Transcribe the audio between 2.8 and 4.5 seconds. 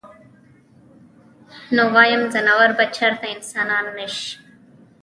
چرته انسانان نشي-